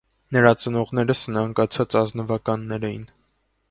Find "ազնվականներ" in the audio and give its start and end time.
2.03-2.91